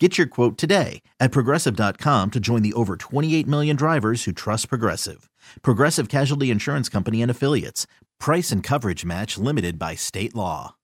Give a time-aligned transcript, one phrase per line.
[0.00, 4.68] Get your quote today at progressive.com to join the over 28 million drivers who trust
[4.68, 5.30] Progressive.
[5.62, 7.86] Progressive Casualty Insurance Company and Affiliates.
[8.18, 10.74] Price and coverage match limited by state law.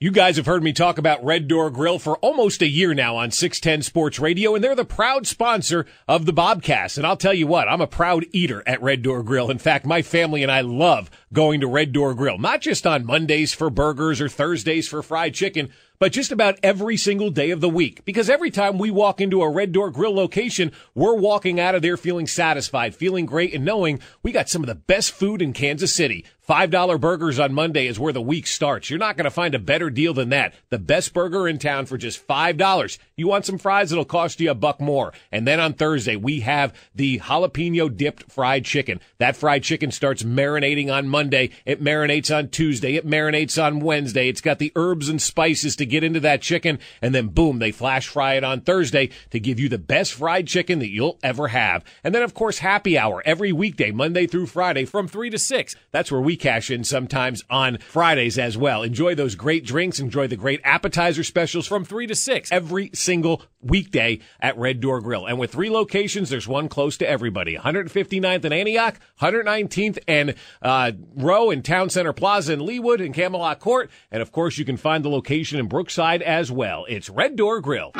[0.00, 3.16] You guys have heard me talk about Red Door Grill for almost a year now
[3.16, 6.96] on 610 Sports Radio, and they're the proud sponsor of the Bobcast.
[6.96, 9.50] And I'll tell you what, I'm a proud eater at Red Door Grill.
[9.50, 13.04] In fact, my family and I love going to Red Door Grill, not just on
[13.04, 17.60] Mondays for burgers or Thursdays for fried chicken, but just about every single day of
[17.60, 18.04] the week.
[18.04, 21.82] Because every time we walk into a Red Door Grill location, we're walking out of
[21.82, 25.52] there feeling satisfied, feeling great, and knowing we got some of the best food in
[25.52, 26.24] Kansas City.
[26.48, 28.90] $5 burgers on Monday is where the week starts.
[28.90, 30.52] You're not going to find a better deal than that.
[30.68, 32.98] The best burger in town for just $5.
[33.16, 33.90] You want some fries?
[33.92, 35.14] It'll cost you a buck more.
[35.32, 39.00] And then on Thursday, we have the jalapeno dipped fried chicken.
[39.16, 41.23] That fried chicken starts marinating on Monday.
[41.32, 42.96] It marinates on Tuesday.
[42.96, 44.28] It marinates on Wednesday.
[44.28, 46.78] It's got the herbs and spices to get into that chicken.
[47.00, 50.46] And then boom, they flash fry it on Thursday to give you the best fried
[50.46, 51.84] chicken that you'll ever have.
[52.02, 55.76] And then of course, happy hour every weekday, Monday through Friday from three to six.
[55.90, 58.82] That's where we cash in sometimes on Fridays as well.
[58.82, 60.00] Enjoy those great drinks.
[60.00, 65.00] Enjoy the great appetizer specials from three to six every single weekday at Red Door
[65.02, 65.26] Grill.
[65.26, 67.56] And with three locations, there's one close to everybody.
[67.56, 73.60] 159th and Antioch, 119th and uh, Roe in Town Center Plaza in Leawood and Camelot
[73.60, 73.90] Court.
[74.10, 76.84] And of course, you can find the location in Brookside as well.
[76.88, 77.92] It's Red Door Grill.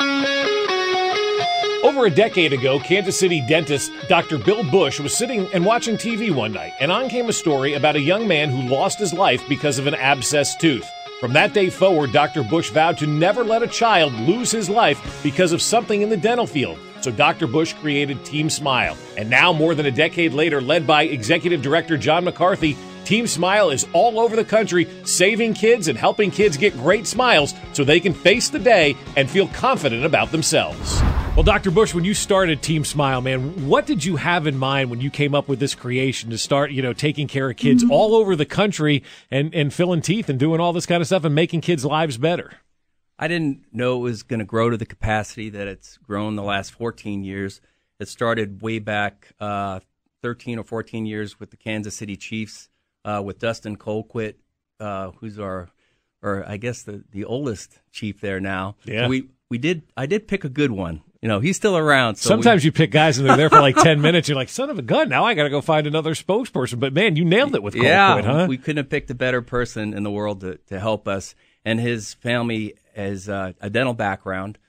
[1.85, 4.39] Over a decade ago, Kansas City dentist Dr.
[4.39, 7.95] Bill Bush was sitting and watching TV one night, and on came a story about
[7.95, 10.89] a young man who lost his life because of an abscessed tooth.
[11.19, 12.43] From that day forward, Dr.
[12.43, 16.17] Bush vowed to never let a child lose his life because of something in the
[16.17, 16.77] dental field.
[16.99, 17.47] So Dr.
[17.47, 18.97] Bush created Team Smile.
[19.15, 22.75] And now, more than a decade later, led by Executive Director John McCarthy,
[23.05, 27.53] Team Smile is all over the country, saving kids and helping kids get great smiles
[27.71, 31.01] so they can face the day and feel confident about themselves.
[31.35, 31.69] Well, Dr.
[31.69, 35.11] Bush, when you started Team Smile, man, what did you have in mind when you
[35.11, 37.91] came up with this creation to start, you know, taking care of kids mm-hmm.
[37.91, 41.25] all over the country and, and filling teeth and doing all this kind of stuff
[41.25, 42.53] and making kids' lives better?
[43.19, 46.41] I didn't know it was going to grow to the capacity that it's grown the
[46.41, 47.59] last 14 years.
[47.99, 49.81] It started way back uh,
[50.21, 52.69] 13 or 14 years with the Kansas City Chiefs,
[53.03, 54.35] uh, with Dustin Colquitt,
[54.79, 55.67] uh, who's our,
[56.21, 58.77] or I guess the, the oldest chief there now.
[58.85, 59.03] Yeah.
[59.03, 62.17] So we, we did, I did pick a good one you know, he's still around.
[62.17, 62.67] So Sometimes we...
[62.67, 64.29] you pick guys and they're there for like 10 minutes.
[64.29, 66.79] You're like, son of a gun, now I got to go find another spokesperson.
[66.79, 68.45] But man, you nailed it with Colquitt, yeah, huh?
[68.47, 71.33] We couldn't have picked a better person in the world to, to help us.
[71.65, 74.59] And his family has uh, a dental background.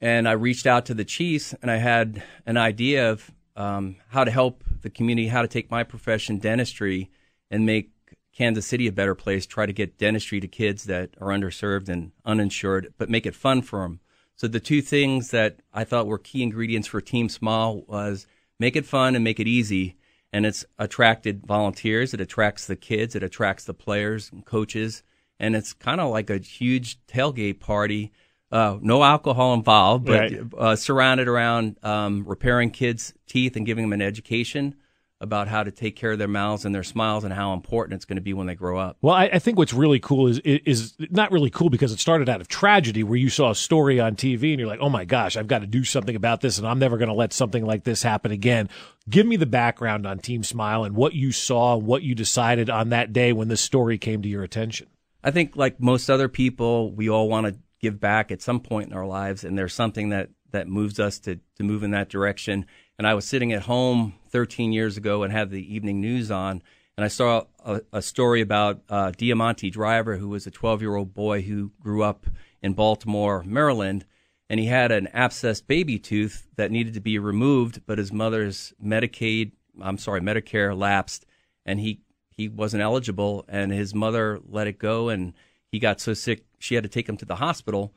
[0.00, 4.22] And I reached out to the Chiefs and I had an idea of um, how
[4.22, 7.10] to help the community, how to take my profession, dentistry,
[7.50, 7.90] and make
[8.32, 12.12] Kansas City a better place, try to get dentistry to kids that are underserved and
[12.24, 13.98] uninsured, but make it fun for them
[14.38, 18.28] so the two things that I thought were key ingredients for Team Smile was
[18.60, 19.96] make it fun and make it easy.
[20.32, 22.14] And it's attracted volunteers.
[22.14, 23.16] It attracts the kids.
[23.16, 25.02] It attracts the players and coaches.
[25.40, 28.12] And it's kind of like a huge tailgate party.
[28.52, 30.40] Uh, no alcohol involved, but right.
[30.56, 34.76] uh, surrounded around um, repairing kids' teeth and giving them an education
[35.20, 38.04] about how to take care of their mouths and their smiles and how important it's
[38.04, 38.96] going to be when they grow up.
[39.02, 42.28] Well, I, I, think what's really cool is is not really cool because it started
[42.28, 45.04] out of tragedy where you saw a story on TV and you're like, oh my
[45.04, 47.66] gosh, I've got to do something about this and I'm never going to let something
[47.66, 48.68] like this happen again.
[49.10, 52.70] Give me the background on Team Smile and what you saw and what you decided
[52.70, 54.86] on that day when this story came to your attention.
[55.24, 58.88] I think, like most other people, we all want to give back at some point
[58.88, 62.08] in our lives, and there's something that that moves us to to move in that
[62.08, 62.66] direction.
[62.98, 66.62] And I was sitting at home 13 years ago and had the evening news on,
[66.96, 70.96] and I saw a, a story about uh, Deamonte Driver, who was a 12 year
[70.96, 72.26] old boy who grew up
[72.60, 74.04] in Baltimore, Maryland,
[74.50, 78.72] and he had an abscessed baby tooth that needed to be removed, but his mother's
[78.84, 81.24] Medicaid, I'm sorry, Medicare lapsed,
[81.64, 82.00] and he
[82.30, 85.34] he wasn't eligible, and his mother let it go, and
[85.70, 87.92] he got so sick she had to take him to the hospital.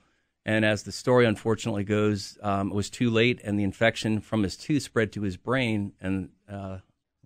[0.46, 4.44] And as the story unfortunately goes, um, it was too late, and the infection from
[4.44, 6.80] his tooth spread to his brain, and uh,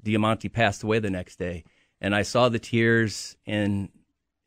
[0.03, 1.63] Deamonte passed away the next day.
[2.01, 3.89] And I saw the tears in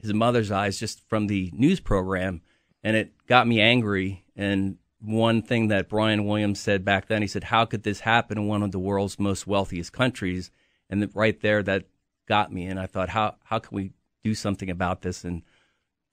[0.01, 2.43] his mother's eyes just from the news program,
[2.83, 4.25] and it got me angry.
[4.37, 8.39] And one thing that Brian Williams said back then, he said, "How could this happen
[8.39, 10.51] in one of the world's most wealthiest countries?"
[10.91, 11.87] And right there, that
[12.29, 13.93] got me, and I thought, how how can we
[14.23, 15.25] do something about this?
[15.25, 15.43] And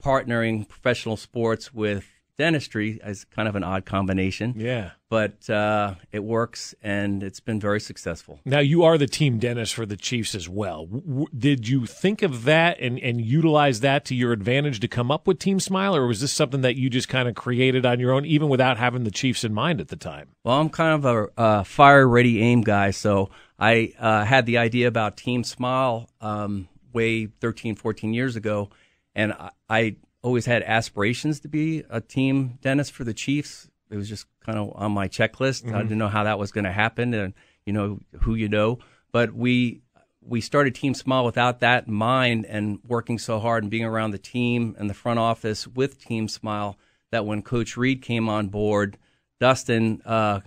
[0.03, 2.05] partnering professional sports with
[2.37, 4.53] dentistry is kind of an odd combination.
[4.57, 4.91] Yeah.
[5.09, 8.39] But uh, it works and it's been very successful.
[8.43, 10.87] Now, you are the team dentist for the Chiefs as well.
[10.87, 15.11] W- did you think of that and, and utilize that to your advantage to come
[15.11, 17.99] up with Team Smile, or was this something that you just kind of created on
[17.99, 20.29] your own, even without having the Chiefs in mind at the time?
[20.43, 22.91] Well, I'm kind of a, fire ready aim guy.
[22.91, 28.69] So I uh, had the idea about Team Smile um, way 13, 14 years ago.
[29.13, 33.69] And I, I always had aspirations to be a team dentist for the Chiefs.
[33.91, 35.63] It was just kind of on my checklist.
[35.63, 35.75] Mm-hmm.
[35.75, 38.79] I didn't know how that was going to happen, and you know who you know.
[39.11, 39.83] But we
[40.21, 44.11] we started Team Smile without that in mind, and working so hard and being around
[44.11, 46.75] the team and the front office with Team Smile.
[47.11, 48.97] That when Coach Reid came on board,
[49.39, 50.39] Dustin uh,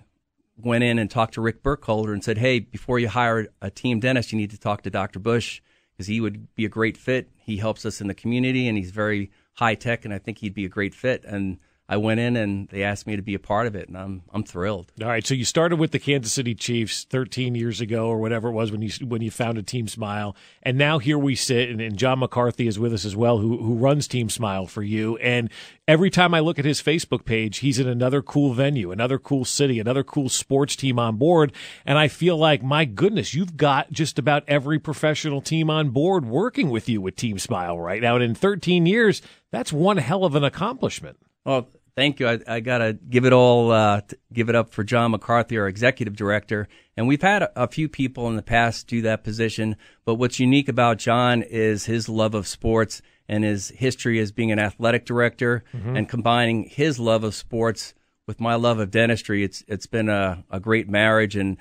[0.57, 4.01] went in and talked to Rick Burkholder and said, "Hey, before you hire a team
[4.01, 5.19] dentist, you need to talk to Dr.
[5.19, 5.61] Bush
[5.95, 7.29] because he would be a great fit.
[7.37, 10.53] He helps us in the community, and he's very high tech, and I think he'd
[10.53, 11.25] be a great fit.
[11.25, 11.57] And
[11.91, 14.21] I went in and they asked me to be a part of it, and I'm
[14.31, 14.91] I'm thrilled.
[15.01, 18.49] All right, so you started with the Kansas City Chiefs 13 years ago, or whatever
[18.49, 21.81] it was when you when you founded Team Smile, and now here we sit, and,
[21.81, 25.17] and John McCarthy is with us as well, who who runs Team Smile for you.
[25.17, 25.49] And
[25.87, 29.43] every time I look at his Facebook page, he's in another cool venue, another cool
[29.43, 31.51] city, another cool sports team on board,
[31.87, 36.23] and I feel like my goodness, you've got just about every professional team on board
[36.23, 38.13] working with you with Team Smile right now.
[38.13, 41.17] And in 13 years, that's one hell of an accomplishment.
[41.45, 41.67] Well,
[41.99, 42.29] thank you.
[42.29, 43.99] I, I got to give it all, uh,
[44.31, 46.69] give it up for John McCarthy, our executive director.
[46.95, 49.75] And we've had a, a, few people in the past do that position.
[50.05, 54.49] But what's unique about John is his love of sports and his history as being
[54.49, 55.97] an athletic director mm-hmm.
[55.97, 57.93] and combining his love of sports
[58.25, 59.43] with my love of dentistry.
[59.43, 61.35] It's, it's been a, a great marriage.
[61.35, 61.57] And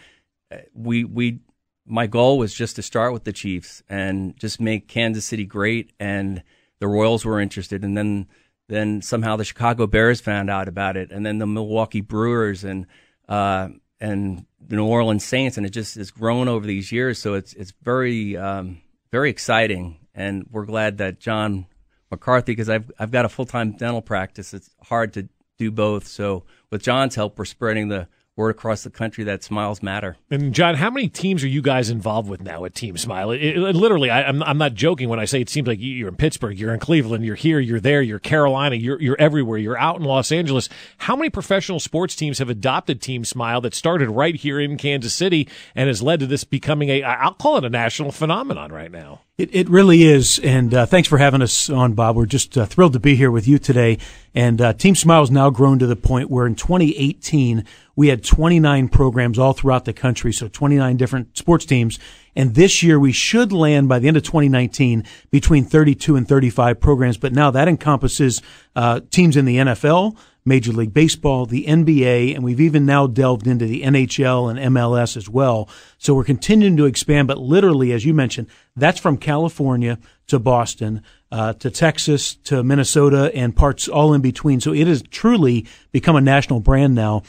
[0.52, 1.41] uh, we, we,
[1.84, 5.93] my goal was just to start with the Chiefs and just make Kansas City great.
[5.99, 6.44] And
[6.79, 7.82] the Royals were interested.
[7.82, 8.29] And then,
[8.69, 12.87] then somehow the Chicago Bears found out about it, and then the Milwaukee Brewers and
[13.29, 13.69] uh,
[14.00, 17.19] and the New Orleans Saints, and it just has grown over these years.
[17.19, 18.81] So it's it's very um,
[19.11, 21.67] very exciting, and we're glad that John
[22.11, 24.55] McCarthy, because I've I've got a full time dental practice.
[24.55, 25.29] It's hard to
[25.59, 26.06] do both.
[26.06, 30.17] So with John's help, we're spreading the word across the country that smiles matter.
[30.31, 33.32] And John, how many teams are you guys involved with now at Team Smile?
[33.32, 35.79] It, it, literally, I, am I'm, I'm not joking when I say it seems like
[35.81, 39.58] you're in Pittsburgh, you're in Cleveland, you're here, you're there, you're Carolina, you're you're everywhere,
[39.58, 40.69] you're out in Los Angeles.
[40.99, 45.12] How many professional sports teams have adopted Team Smile that started right here in Kansas
[45.12, 48.91] City and has led to this becoming a I'll call it a national phenomenon right
[48.91, 49.23] now?
[49.38, 50.40] It, it really is.
[50.40, 52.17] And uh, thanks for having us on, Bob.
[52.17, 53.99] We're just uh, thrilled to be here with you today.
[54.35, 57.64] And uh, Team Smile has now grown to the point where in 2018,
[57.94, 60.32] we had 29 programs all throughout the country.
[60.32, 62.00] So 29 different sports teams.
[62.35, 66.81] And this year we should land by the end of 2019 between 32 and 35
[66.81, 67.17] programs.
[67.17, 68.43] But now that encompasses
[68.75, 73.46] uh, teams in the NFL, Major League Baseball, the NBA, and we've even now delved
[73.46, 75.69] into the NHL and MLS as well.
[75.99, 79.99] So we're continuing to expand, but literally, as you mentioned, that's from California
[80.29, 84.61] to Boston, uh, to Texas, to Minnesota, and parts all in between.
[84.61, 87.23] So it has truly become a national brand now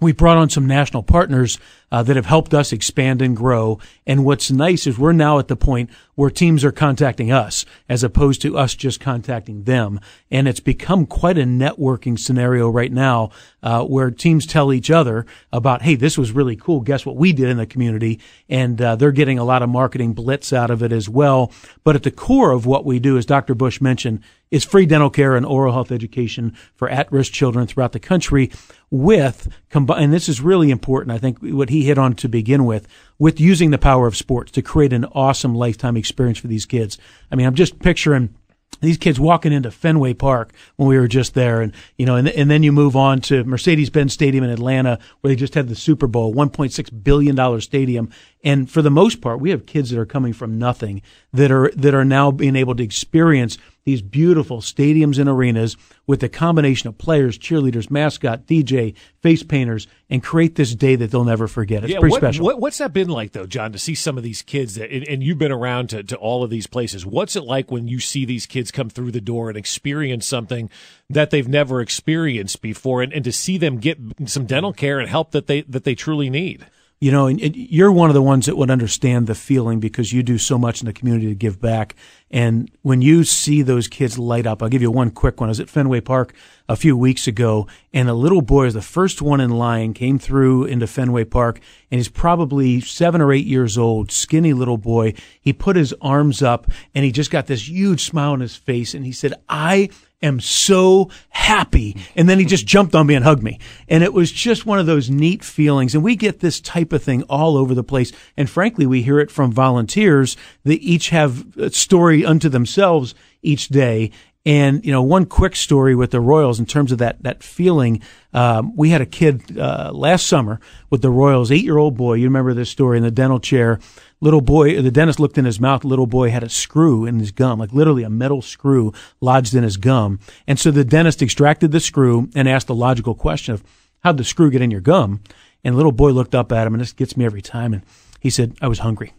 [0.00, 1.58] we brought on some national partners
[1.92, 3.78] uh, that have helped us expand and grow.
[4.06, 8.04] And what's nice is we're now at the point where teams are contacting us as
[8.04, 10.00] opposed to us just contacting them.
[10.30, 13.30] And it's become quite a networking scenario right now
[13.62, 16.80] uh, where teams tell each other about, hey, this was really cool.
[16.80, 18.20] Guess what we did in the community?
[18.48, 21.52] And uh, they're getting a lot of marketing blitz out of it as well.
[21.84, 23.54] But at the core of what we do, as Dr.
[23.54, 28.00] Bush mentioned, is free dental care and oral health education for at-risk children throughout the
[28.00, 28.50] country
[28.90, 32.88] with and this is really important i think what he hit on to begin with
[33.18, 36.98] with using the power of sports to create an awesome lifetime experience for these kids.
[37.30, 38.34] I mean i'm just picturing
[38.80, 42.28] these kids walking into Fenway Park when we were just there, and you know, and
[42.28, 45.74] and then you move on to Mercedes-Benz Stadium in Atlanta, where they just had the
[45.74, 48.10] Super Bowl, 1.6 billion dollar stadium,
[48.42, 51.70] and for the most part, we have kids that are coming from nothing that are
[51.76, 53.58] that are now being able to experience
[53.90, 59.88] these beautiful stadiums and arenas with a combination of players, cheerleaders, mascot, DJ, face painters,
[60.08, 61.82] and create this day that they'll never forget.
[61.82, 62.44] It's yeah, pretty what, special.
[62.44, 65.06] What, what's that been like, though, John, to see some of these kids that, and,
[65.08, 67.04] and you've been around to, to all of these places.
[67.04, 70.70] What's it like when you see these kids come through the door and experience something
[71.08, 75.08] that they've never experienced before, and, and to see them get some dental care and
[75.08, 76.64] help that they that they truly need?
[77.00, 80.22] You know, and, you're one of the ones that would understand the feeling because you
[80.22, 81.96] do so much in the community to give back.
[82.30, 85.48] And when you see those kids light up, I'll give you one quick one.
[85.48, 86.34] I was at Fenway Park
[86.68, 90.18] a few weeks ago and a little boy was the first one in line, came
[90.18, 95.14] through into Fenway Park, and he's probably seven or eight years old, skinny little boy.
[95.40, 98.94] He put his arms up and he just got this huge smile on his face,
[98.94, 99.88] and he said, I
[100.22, 101.96] am so happy.
[102.14, 103.58] And then he just jumped on me and hugged me.
[103.88, 105.94] And it was just one of those neat feelings.
[105.94, 108.12] And we get this type of thing all over the place.
[108.36, 113.68] And frankly, we hear it from volunteers that each have a story unto themselves each
[113.68, 114.10] day.
[114.46, 118.02] And you know, one quick story with the Royals in terms of that that feeling.
[118.32, 122.14] Um, we had a kid uh, last summer with the Royals, eight year old boy.
[122.14, 123.78] You remember this story in the dental chair.
[124.22, 125.84] Little boy, the dentist looked in his mouth.
[125.84, 129.62] Little boy had a screw in his gum, like literally a metal screw lodged in
[129.62, 130.20] his gum.
[130.46, 133.62] And so the dentist extracted the screw and asked the logical question of
[134.00, 135.20] how'd the screw get in your gum?
[135.64, 137.74] And little boy looked up at him, and this gets me every time.
[137.74, 137.82] And
[138.20, 139.12] he said, "I was hungry."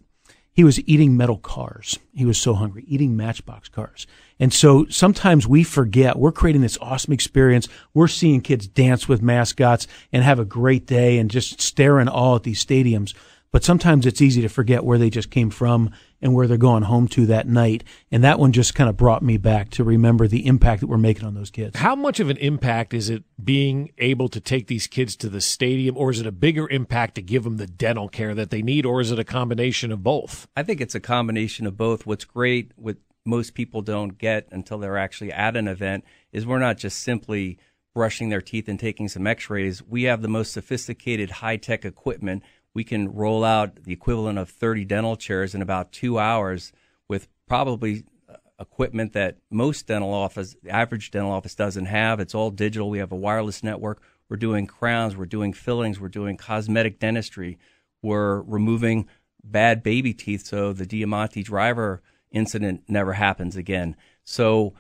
[0.54, 1.98] He was eating metal cars.
[2.14, 4.06] He was so hungry, eating matchbox cars.
[4.42, 7.70] And so sometimes we forget we're creating this awesome experience.
[7.94, 12.10] We're seeing kids dance with mascots and have a great day and just stare in
[12.10, 13.14] awe at these stadiums.
[13.52, 16.84] But sometimes it's easy to forget where they just came from and where they're going
[16.84, 17.84] home to that night.
[18.12, 20.98] And that one just kind of brought me back to remember the impact that we're
[20.98, 21.78] making on those kids.
[21.78, 25.42] How much of an impact is it being able to take these kids to the
[25.42, 28.62] stadium, or is it a bigger impact to give them the dental care that they
[28.62, 30.48] need, or is it a combination of both?
[30.56, 32.06] I think it's a combination of both.
[32.06, 36.60] What's great, what most people don't get until they're actually at an event, is we're
[36.60, 37.58] not just simply
[37.94, 39.84] brushing their teeth and taking some x rays.
[39.84, 44.50] We have the most sophisticated high tech equipment we can roll out the equivalent of
[44.50, 46.72] 30 dental chairs in about two hours
[47.08, 52.20] with probably uh, equipment that most dental office, the average dental office doesn't have.
[52.20, 52.90] It's all digital.
[52.90, 54.02] We have a wireless network.
[54.30, 55.18] We're doing crowns.
[55.18, 56.00] We're doing fillings.
[56.00, 57.58] We're doing cosmetic dentistry.
[58.02, 59.08] We're removing
[59.44, 62.02] bad baby teeth so the Deamonte Driver
[62.32, 63.96] incident never happens again.
[64.24, 64.74] So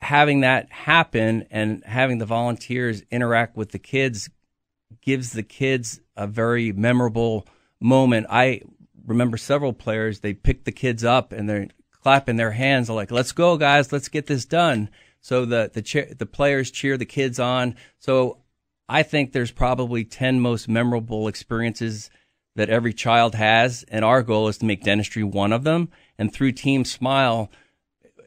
[0.00, 4.28] having that happen and having the volunteers interact with the kids
[5.00, 7.46] gives the kids a very memorable
[7.80, 8.26] moment.
[8.30, 8.62] I
[9.06, 13.32] remember several players, they pick the kids up and they're clapping their hands like, let's
[13.32, 14.90] go guys, let's get this done.
[15.20, 17.76] So the, the, cheer, the players cheer the kids on.
[17.98, 18.38] So
[18.88, 22.10] I think there's probably 10 most memorable experiences
[22.56, 23.84] that every child has.
[23.88, 25.88] And our goal is to make dentistry one of them.
[26.18, 27.50] And through Team Smile,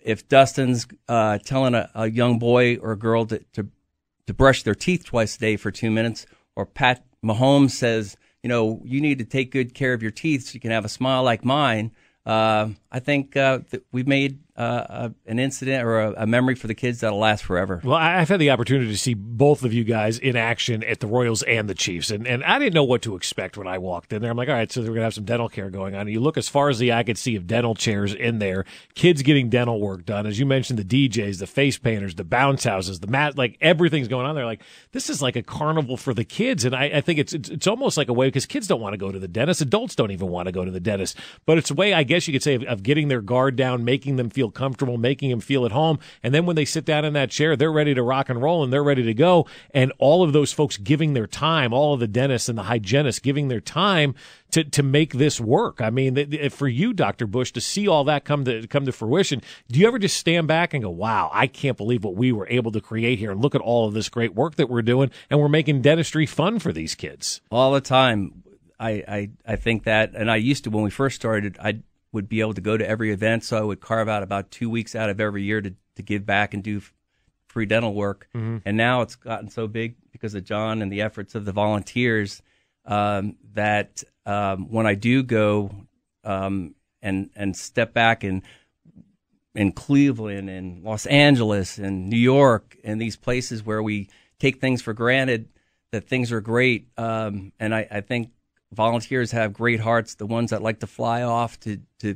[0.03, 3.67] if Dustin's uh, telling a, a, young boy or a girl to, to,
[4.25, 6.25] to brush their teeth twice a day for two minutes,
[6.56, 10.44] or Pat Mahomes says, you know, you need to take good care of your teeth
[10.44, 11.91] so you can have a smile like mine.
[12.25, 16.66] Uh, I think uh, that we've made uh, an incident or a, a, memory for
[16.66, 17.80] the kids that'll last forever.
[17.84, 21.06] Well, I've had the opportunity to see both of you guys in action at the
[21.06, 24.13] Royals and the Chiefs, and, and I didn't know what to expect when I walked
[24.13, 24.32] in there.
[24.32, 26.01] I'm like, all right, so we're gonna have some dental care going on.
[26.01, 28.66] And you look as far as the eye could see of dental chairs in there,
[28.96, 30.25] kids getting dental work done.
[30.25, 34.08] As you mentioned, the DJs, the face painters, the bounce houses, the mat, like everything's
[34.08, 34.46] going on there.
[34.46, 37.50] Like this is like a carnival for the kids, and I, I think it's, it's
[37.50, 39.94] it's almost like a way because kids don't want to go to the dentist, adults
[39.94, 42.34] don't even want to go to the dentist, but it's a way I guess you
[42.34, 45.65] could say of, of getting their guard down, making them feel comfortable, making them feel
[45.65, 46.00] at home.
[46.24, 48.63] And then when they sit down in that chair, they're ready to rock and roll
[48.63, 49.46] and they're ready to go.
[49.72, 53.20] And all of those folks giving their time, all of the dentists and the hygienists
[53.20, 54.15] giving their time
[54.51, 55.82] to, to make this work.
[55.82, 57.27] I mean, for you, Dr.
[57.27, 60.48] Bush, to see all that come to come to fruition, do you ever just stand
[60.48, 63.41] back and go, wow, I can't believe what we were able to create here and
[63.41, 66.60] look at all of this great work that we're doing and we're making dentistry fun
[66.60, 67.41] for these kids?
[67.51, 68.44] All the time.
[68.79, 71.79] I, I, I think that, and I used to, when we first started, I
[72.12, 73.44] would be able to go to every event.
[73.44, 76.26] So I would carve out about two weeks out of every year to, to give
[76.26, 76.82] back and do
[77.48, 78.28] free dental work.
[78.36, 78.58] Mm-hmm.
[78.66, 82.42] And now it's gotten so big because of John and the efforts of the volunteers
[82.86, 85.72] um, that um, when I do go
[86.24, 88.42] um, and and step back and
[89.56, 94.08] in Cleveland and Los Angeles and New York and these places where we
[94.40, 95.50] take things for granted
[95.92, 96.90] that things are great.
[96.98, 98.30] Um, and I, I, think
[98.72, 102.16] volunteers have great hearts, the ones that like to fly off to, to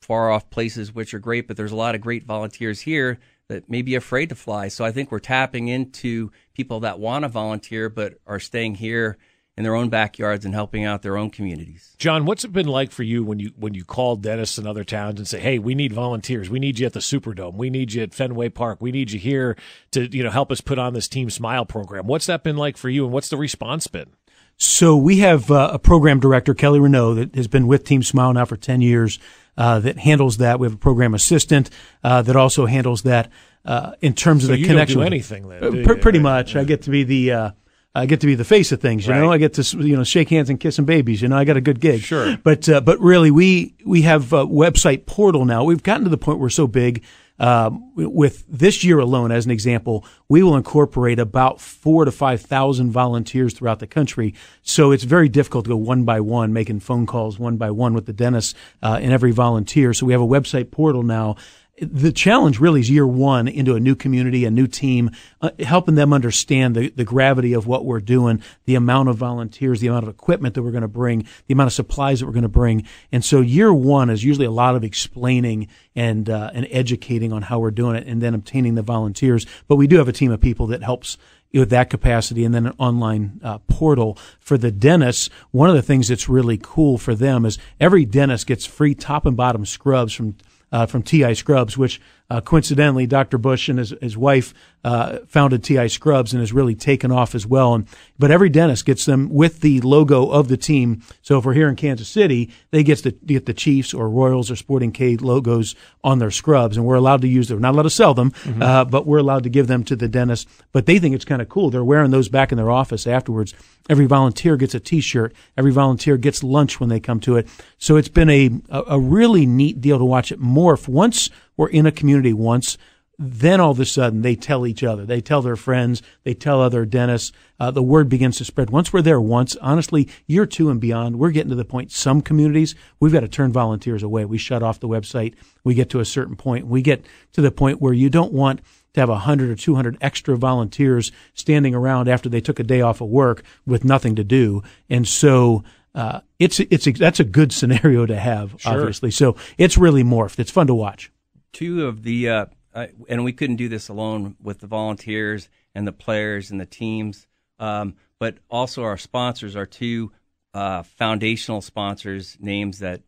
[0.00, 3.68] far off places, which are great, but there's a lot of great volunteers here that
[3.68, 4.68] may be afraid to fly.
[4.68, 9.16] So I think we're tapping into people that want to volunteer but are staying here
[9.58, 11.96] in their own backyards and helping out their own communities.
[11.98, 14.84] John, what's it been like for you when you when you call dentists in other
[14.84, 16.48] towns and say, "Hey, we need volunteers.
[16.48, 17.54] We need you at the Superdome.
[17.54, 18.80] We need you at Fenway Park.
[18.80, 19.56] We need you here
[19.90, 22.76] to you know help us put on this Team Smile program." What's that been like
[22.76, 24.10] for you, and what's the response been?
[24.58, 28.32] So we have uh, a program director, Kelly Renault, that has been with Team Smile
[28.32, 29.20] now for 10 years,
[29.56, 30.58] uh, that handles that.
[30.58, 31.70] We have a program assistant
[32.02, 33.30] uh, that also handles that
[33.64, 34.98] uh, in terms so of the connection.
[34.98, 35.62] do anything then?
[35.62, 36.54] Uh, do pretty much.
[36.54, 36.62] Yeah.
[36.62, 37.32] I get to be the.
[37.32, 37.50] Uh,
[37.94, 39.18] I get to be the face of things, you right.
[39.18, 39.32] know.
[39.32, 41.36] I get to you know shake hands and kiss some babies, you know.
[41.36, 42.36] I got a good gig, sure.
[42.36, 45.64] But but really, we we have a website portal now.
[45.64, 47.02] We've gotten to the point where we're so big
[47.38, 52.90] um, with this year alone, as an example, we will incorporate about four to 5,000
[52.90, 54.34] volunteers throughout the country.
[54.62, 57.94] So it's very difficult to go one by one, making phone calls one by one
[57.94, 59.94] with the dentist uh, and every volunteer.
[59.94, 61.36] So we have a website portal now
[61.80, 65.94] the challenge really is year one into a new community, a new team, uh, helping
[65.94, 70.04] them understand the, the gravity of what we're doing, the amount of volunteers, the amount
[70.04, 72.48] of equipment that we're going to bring, the amount of supplies that we're going to
[72.48, 72.86] bring.
[73.12, 77.42] And so year one is usually a lot of explaining and, uh, and educating on
[77.42, 79.46] how we're doing it and then obtaining the volunteers.
[79.66, 81.16] But we do have a team of people that helps
[81.52, 85.30] with that capacity and then an online uh, portal for the dentists.
[85.50, 89.24] One of the things that's really cool for them is every dentist gets free top
[89.24, 90.36] and bottom scrubs from
[90.72, 93.38] uh, from TI Scrubs, which uh, coincidentally, Dr.
[93.38, 94.52] Bush and his, his wife
[94.84, 97.74] uh, founded TI Scrubs and has really taken off as well.
[97.74, 101.02] And but every dentist gets them with the logo of the team.
[101.22, 104.50] So if we're here in Kansas City, they get the get the Chiefs or Royals
[104.50, 107.56] or Sporting K logos on their scrubs, and we're allowed to use them.
[107.56, 108.62] We're not allowed to sell them, mm-hmm.
[108.62, 110.48] uh, but we're allowed to give them to the dentist.
[110.72, 111.70] But they think it's kind of cool.
[111.70, 113.54] They're wearing those back in their office afterwards.
[113.88, 115.34] Every volunteer gets a T-shirt.
[115.56, 117.48] Every volunteer gets lunch when they come to it.
[117.78, 121.68] So it's been a a, a really neat deal to watch it morph once were
[121.68, 122.78] in a community once,
[123.18, 126.62] then all of a sudden they tell each other, they tell their friends, they tell
[126.62, 127.32] other dentists.
[127.58, 128.70] Uh, the word begins to spread.
[128.70, 131.90] Once we're there, once honestly, year two and beyond, we're getting to the point.
[131.90, 134.24] Some communities we've got to turn volunteers away.
[134.24, 135.34] We shut off the website.
[135.64, 136.68] We get to a certain point.
[136.68, 138.60] We get to the point where you don't want
[138.94, 143.00] to have 100 or 200 extra volunteers standing around after they took a day off
[143.00, 144.62] of work with nothing to do.
[144.88, 148.74] And so uh, it's it's that's a good scenario to have, sure.
[148.74, 149.10] obviously.
[149.10, 150.38] So it's really morphed.
[150.38, 151.10] It's fun to watch
[151.52, 155.86] two of the, uh, uh, and we couldn't do this alone with the volunteers and
[155.86, 157.26] the players and the teams,
[157.58, 160.12] um, but also our sponsors, our two
[160.54, 163.02] uh, foundational sponsors, names that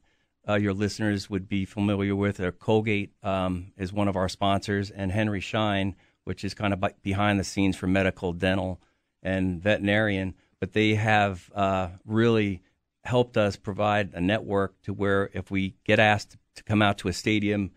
[0.48, 2.40] uh, your listeners would be familiar with.
[2.40, 5.94] Are Colgate um, is one of our sponsors, and Henry Schein,
[6.24, 8.80] which is kind of behind the scenes for medical, dental,
[9.22, 10.34] and veterinarian.
[10.58, 12.62] But they have uh, really
[13.04, 17.08] helped us provide a network to where if we get asked to come out to
[17.08, 17.70] a stadium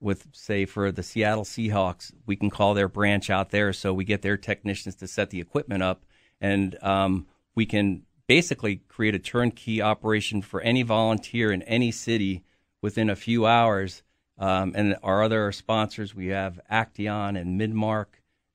[0.00, 4.04] with say for the Seattle Seahawks, we can call their branch out there, so we
[4.04, 6.04] get their technicians to set the equipment up,
[6.40, 12.44] and um, we can basically create a turnkey operation for any volunteer in any city
[12.80, 14.02] within a few hours.
[14.38, 18.06] Um, and our other sponsors, we have Acteon and Midmark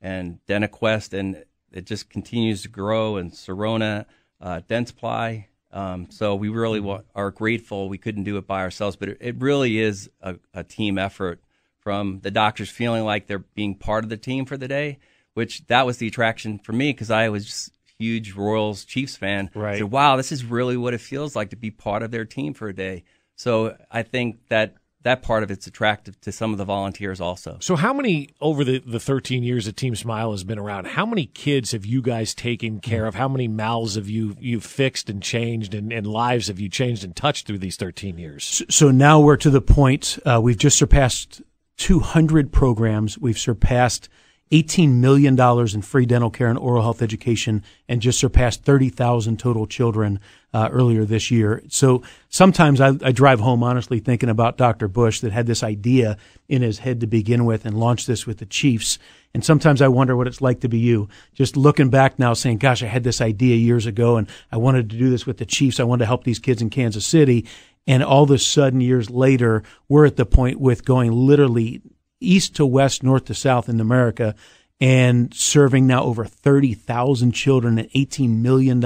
[0.02, 3.18] and DentaQuest, and it just continues to grow.
[3.18, 4.06] And Sirona,
[4.40, 7.02] uh, Dentsply, um, so we really mm-hmm.
[7.16, 10.64] are grateful we couldn't do it by ourselves, but it, it really is a, a,
[10.64, 11.42] team effort
[11.80, 15.00] from the doctors feeling like they're being part of the team for the day,
[15.34, 19.50] which that was the attraction for me because I was just huge Royals Chiefs fan.
[19.56, 19.80] Right.
[19.80, 22.54] So, wow, this is really what it feels like to be part of their team
[22.54, 23.04] for a day.
[23.36, 27.58] So I think that that part of it's attractive to some of the volunteers also.
[27.60, 30.88] So, how many over the, the 13 years that Team Smile has been around?
[30.88, 33.16] How many kids have you guys taken care of?
[33.16, 37.04] How many mouths have you you fixed and changed, and, and lives have you changed
[37.04, 38.64] and touched through these 13 years?
[38.70, 41.42] So now we're to the point uh, we've just surpassed
[41.78, 43.18] 200 programs.
[43.18, 44.10] We've surpassed
[44.54, 49.66] $18 million in free dental care and oral health education and just surpassed 30,000 total
[49.66, 50.20] children
[50.54, 51.64] uh, earlier this year.
[51.70, 54.88] So sometimes I, I, drive home honestly thinking about Dr.
[54.88, 58.38] Bush that had this idea in his head to begin with and launched this with
[58.38, 59.00] the Chiefs.
[59.34, 61.10] And sometimes I wonder what it's like to be you.
[61.34, 64.92] Just looking back now saying, gosh, I had this idea years ago and I wanted
[64.92, 65.80] to do this with the Chiefs.
[65.80, 67.48] I wanted to help these kids in Kansas City.
[67.88, 71.82] And all of a sudden, years later, we're at the point with going literally
[72.28, 74.36] east to west, north to south in America,
[74.82, 78.84] and serving now over 30,000 children and $18 million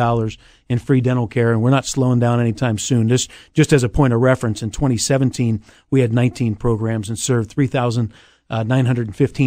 [0.69, 1.51] in free dental care.
[1.51, 3.09] And we're not slowing down anytime soon.
[3.09, 7.49] Just, just as a point of reference, in 2017, we had 19 programs and served
[7.49, 8.13] 3,915
[8.49, 8.63] uh,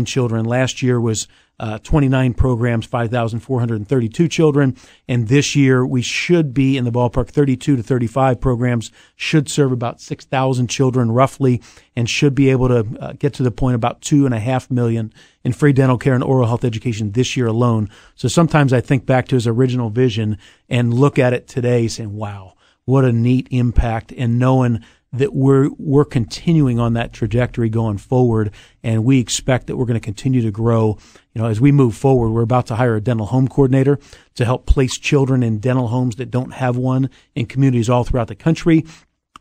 [0.04, 0.44] children.
[0.44, 1.28] Last year was
[1.60, 4.76] uh, 29 programs, 5,432 children.
[5.06, 9.70] And this year we should be in the ballpark 32 to 35 programs, should serve
[9.70, 11.60] about 6,000 children roughly,
[11.94, 14.70] and should be able to uh, get to the point about two and a half
[14.70, 15.12] million
[15.44, 17.90] in free dental care and oral health education this year alone.
[18.14, 20.38] So sometimes I think back to his original vision
[20.70, 22.54] and look at it today saying, wow,
[22.86, 28.52] what a neat impact and knowing that we're we're continuing on that trajectory going forward,
[28.82, 30.98] and we expect that we're going to continue to grow.
[31.34, 33.98] You know, as we move forward, we're about to hire a dental home coordinator
[34.36, 38.28] to help place children in dental homes that don't have one in communities all throughout
[38.28, 38.84] the country.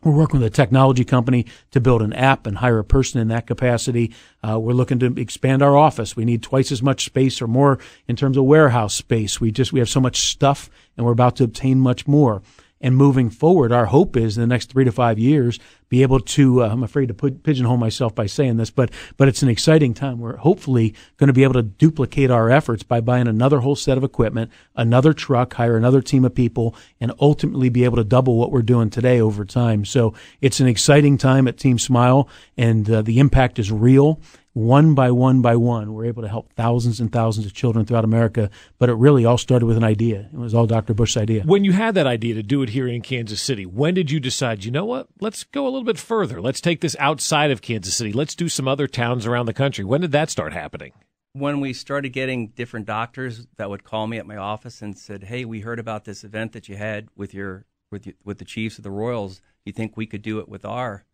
[0.02, 3.28] We're working with a technology company to build an app and hire a person in
[3.28, 4.14] that capacity.
[4.42, 6.16] Uh, we're looking to expand our office.
[6.16, 7.78] We need twice as much space or more
[8.08, 9.40] in terms of warehouse space.
[9.40, 12.40] We just we have so much stuff, and we're about to obtain much more.
[12.80, 15.58] And moving forward, our hope is in the next three to five years,
[15.90, 19.28] be able to, uh, I'm afraid to put, pigeonhole myself by saying this, but, but
[19.28, 20.18] it's an exciting time.
[20.18, 23.98] We're hopefully going to be able to duplicate our efforts by buying another whole set
[23.98, 28.38] of equipment, another truck, hire another team of people, and ultimately be able to double
[28.38, 29.84] what we're doing today over time.
[29.84, 34.20] So it's an exciting time at Team Smile and uh, the impact is real
[34.60, 38.04] one by one by one, we're able to help thousands and thousands of children throughout
[38.04, 38.50] America.
[38.78, 40.28] But it really all started with an idea.
[40.32, 40.94] It was all Dr.
[40.94, 41.42] Bush's idea.
[41.44, 44.20] When you had that idea to do it here in Kansas City, when did you
[44.20, 46.40] decide, you know what, let's go a little bit further.
[46.40, 48.12] Let's take this outside of Kansas City.
[48.12, 49.84] Let's do some other towns around the country.
[49.84, 50.92] When did that start happening?
[51.32, 55.24] When we started getting different doctors that would call me at my office and said,
[55.24, 58.44] "Hey, we heard about this event that you had with your with you, with the
[58.44, 59.40] Chiefs of the Royals.
[59.64, 61.04] You think we could do it with our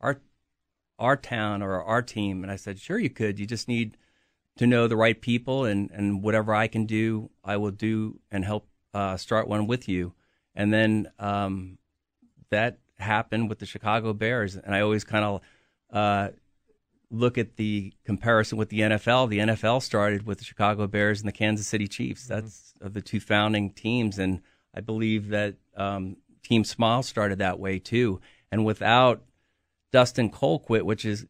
[0.00, 0.20] our
[0.98, 2.42] our town or our team?
[2.42, 3.38] And I said, sure, you could.
[3.38, 3.96] You just need
[4.56, 8.44] to know the right people, and, and whatever I can do, I will do and
[8.44, 10.14] help uh, start one with you.
[10.54, 11.78] And then um,
[12.50, 14.56] that happened with the Chicago Bears.
[14.56, 15.40] And I always kind of
[15.92, 16.28] uh,
[17.10, 19.28] look at the comparison with the NFL.
[19.28, 22.24] The NFL started with the Chicago Bears and the Kansas City Chiefs.
[22.24, 22.34] Mm-hmm.
[22.34, 22.92] That's mm-hmm.
[22.92, 24.18] the two founding teams.
[24.18, 24.40] And
[24.74, 28.20] I believe that um, Team Smile started that way too.
[28.50, 29.22] And without
[29.94, 31.24] Dustin Colquitt, which is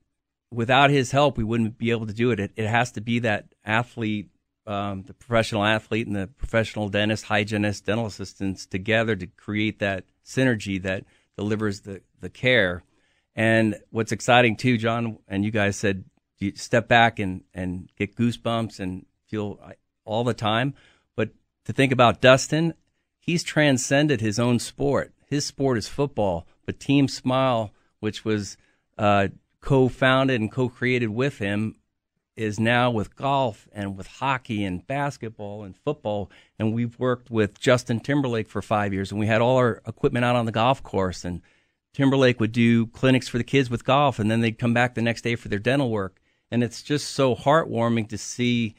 [0.50, 2.40] without his help, we wouldn't be able to do it.
[2.40, 4.30] It, it has to be that athlete,
[4.66, 10.04] um, the professional athlete and the professional dentist, hygienist, dental assistants together to create that
[10.24, 11.04] synergy that
[11.36, 12.84] delivers the, the care.
[13.36, 16.04] And what's exciting too, John, and you guys said,
[16.38, 19.60] you step back and, and get goosebumps and feel
[20.06, 20.72] all the time.
[21.16, 21.32] But
[21.66, 22.72] to think about Dustin,
[23.18, 25.12] he's transcended his own sport.
[25.26, 27.70] His sport is football, but Team Smile–
[28.04, 28.56] which was
[28.98, 29.28] uh,
[29.60, 31.74] co-founded and co-created with him,
[32.36, 36.30] is now with golf and with hockey and basketball and football.
[36.58, 40.24] And we've worked with Justin Timberlake for five years, and we had all our equipment
[40.24, 41.24] out on the golf course.
[41.24, 41.42] And
[41.92, 45.02] Timberlake would do clinics for the kids with golf, and then they'd come back the
[45.02, 46.20] next day for their dental work.
[46.50, 48.74] And it's just so heartwarming to see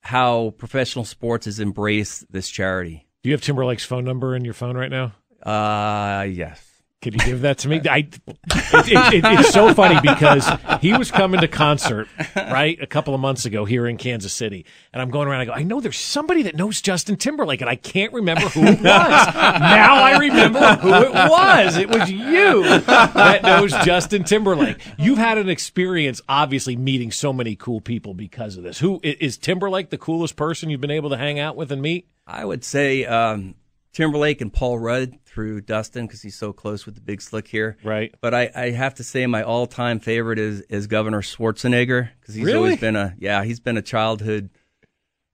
[0.00, 3.06] how professional sports has embraced this charity.
[3.22, 5.14] Do you have Timberlake's phone number in your phone right now?
[5.42, 6.75] Uh, yes.
[7.02, 7.80] Could you give that to me?
[7.88, 10.48] I, it, it, it, it's so funny because
[10.80, 14.64] he was coming to concert right a couple of months ago here in Kansas City,
[14.92, 15.42] and I'm going around.
[15.42, 18.62] I go, I know there's somebody that knows Justin Timberlake, and I can't remember who
[18.62, 18.80] it was.
[18.82, 21.76] now I remember who it was.
[21.76, 24.78] It was you that knows Justin Timberlake.
[24.98, 28.78] You've had an experience, obviously, meeting so many cool people because of this.
[28.78, 29.90] Who is Timberlake?
[29.90, 32.08] The coolest person you've been able to hang out with and meet?
[32.26, 33.04] I would say.
[33.04, 33.54] Um
[33.96, 37.78] Timberlake and Paul Rudd through Dustin because he's so close with the big slick here.
[37.82, 38.14] Right.
[38.20, 42.34] But I, I have to say my all time favorite is is Governor Schwarzenegger because
[42.34, 42.58] he's really?
[42.58, 44.50] always been a yeah he's been a childhood,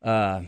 [0.01, 0.43] uh,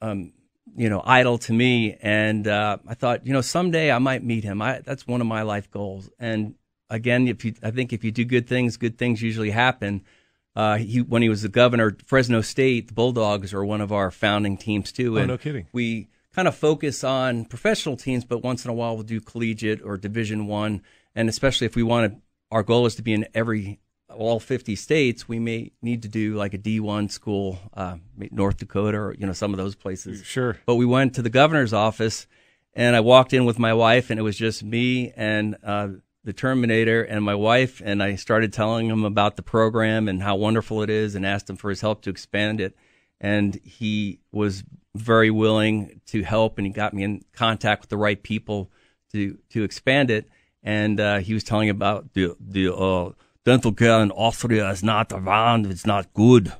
[0.00, 0.32] um,
[0.76, 4.44] you know idol to me and uh, I thought you know someday I might meet
[4.44, 4.62] him.
[4.62, 6.08] I that's one of my life goals.
[6.20, 6.54] And
[6.88, 10.04] again, if you I think if you do good things, good things usually happen.
[10.54, 14.12] Uh, he, when he was the governor, Fresno State, the Bulldogs are one of our
[14.12, 15.18] founding teams too.
[15.18, 15.66] Oh, no kidding.
[15.72, 19.82] We kind of focus on professional teams, but once in a while we'll do collegiate
[19.82, 20.82] or Division One,
[21.16, 22.20] and especially if we want to,
[22.52, 25.28] our goal is to be in every all 50 states.
[25.28, 27.96] We may need to do like a D1 school, uh,
[28.30, 30.24] North Dakota, or you know some of those places.
[30.24, 30.56] Sure.
[30.64, 32.28] But we went to the governor's office,
[32.72, 35.56] and I walked in with my wife, and it was just me and.
[35.64, 35.88] Uh,
[36.24, 40.36] the Terminator and my wife, and I started telling him about the program and how
[40.36, 42.76] wonderful it is, and asked him for his help to expand it.
[43.20, 44.62] And he was
[44.94, 48.70] very willing to help, and he got me in contact with the right people
[49.12, 50.28] to to expand it.
[50.62, 53.10] And uh, he was telling about the the uh,
[53.44, 56.52] dental care in Austria is not around; it's not good.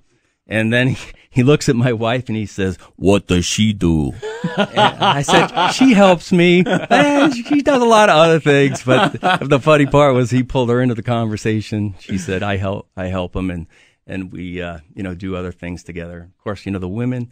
[0.51, 4.14] And then he, he looks at my wife and he says, "What does she do?"
[4.57, 6.64] and I said, "She helps me.
[6.66, 10.71] And she does a lot of other things." But the funny part was he pulled
[10.71, 11.94] her into the conversation.
[11.99, 12.88] She said, "I help.
[12.97, 13.66] I help him," and
[14.09, 16.31] and we uh, you know do other things together.
[16.37, 17.31] Of course, you know the women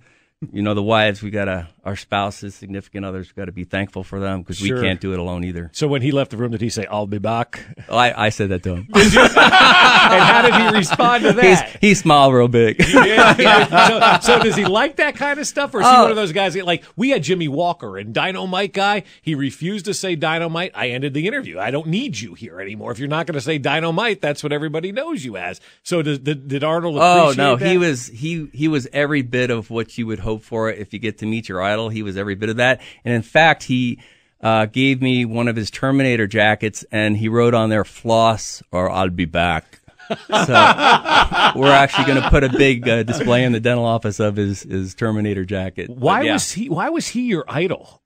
[0.53, 4.03] you know, the wives, we got to, our spouses, significant others, got to be thankful
[4.03, 4.77] for them because sure.
[4.77, 5.71] we can't do it alone either.
[5.73, 7.65] So when he left the room, did he say, I'll be back?
[7.89, 8.89] Oh, I, I said that to him.
[8.93, 11.71] and how did he respond to that?
[11.71, 12.81] He's, he smiled real big.
[12.81, 14.19] yeah, yeah.
[14.19, 15.73] So, so, does he like that kind of stuff?
[15.75, 16.03] Or is he oh.
[16.03, 16.21] one of oh.
[16.21, 19.05] those guys that, like, we had Jimmie Walker and Dynamite Guy.
[19.23, 20.73] He refused to say Dynamite.
[20.75, 21.61] I ended the interview.
[21.61, 22.91] I don't need you here anymore.
[22.91, 25.61] If you're not going to say Dynamite, that's what everybody knows you as.
[25.85, 27.55] So did, did, did Arnold Oh, no.
[27.55, 27.71] That?
[27.71, 30.99] He was, he, he was every bit of what you would hope for if you
[30.99, 31.76] get to meet your idol.
[31.89, 32.81] He was every bit of that.
[33.05, 34.01] And in fact, he
[34.41, 38.91] uh, gave me one of his Terminator jackets and he wrote on there, floss or
[38.91, 39.81] I'll be back.
[40.09, 40.15] so
[41.57, 44.63] we're actually going to put a big uh, display in the dental office of his,
[44.63, 45.91] his Terminator jacket.
[45.91, 46.35] Why yeah.
[46.35, 48.03] was he, why was he your idol?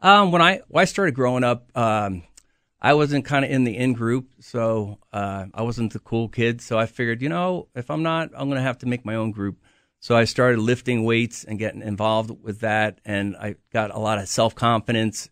[0.00, 2.22] Um, when I when I started growing up, um,
[2.80, 6.60] I wasn't kind of in the in group, so uh, I wasn't the cool kid.
[6.60, 9.14] So I figured, you know, if I'm not, I'm going to have to make my
[9.14, 9.56] own group.
[10.00, 14.18] So I started lifting weights and getting involved with that, and I got a lot
[14.18, 15.30] of self confidence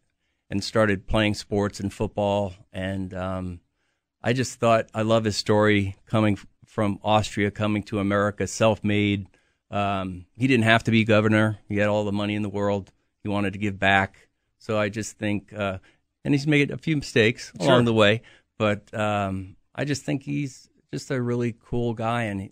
[0.50, 2.55] and started playing sports and football.
[2.72, 3.61] And um,
[4.22, 9.27] I just thought I love his story coming from Austria, coming to America, self made.
[9.70, 11.59] Um, he didn't have to be governor.
[11.68, 12.92] He had all the money in the world.
[13.22, 14.29] He wanted to give back.
[14.59, 15.79] So I just think, uh,
[16.24, 17.70] and he's made a few mistakes Sure.
[17.70, 18.22] along the way,
[18.59, 22.50] but um, I just think he's just a really cool guy, and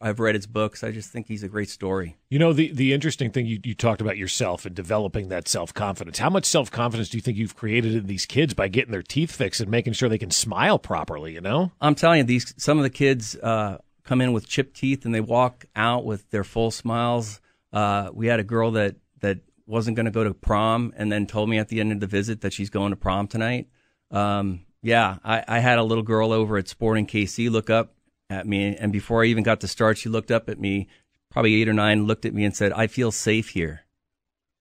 [0.00, 0.82] I've, read his books.
[0.82, 2.16] I just think he's a great story.
[2.30, 5.72] You know, the, the interesting thing you, you talked about yourself and developing that self
[5.72, 6.18] confidence.
[6.18, 9.02] How much self confidence do you think you've created in these kids by getting their
[9.02, 11.72] teeth fixed and making sure they can smile properly, you know?
[11.80, 15.14] I'm telling you, these some of the kids uh, come in with chipped teeth and
[15.14, 17.40] they walk out with their full smiles.
[17.72, 21.26] Uh, we had a girl that that wasn't going to go to prom and then
[21.26, 23.68] told me at the end of the visit that she's going to prom tonight.
[24.10, 27.94] Um, yeah, I, I had a little girl over at Sporting KC look up
[28.30, 30.88] at me, and before I even got to start, she looked up at me,
[31.30, 33.82] probably eight or nine, looked at me and said, "I feel safe here."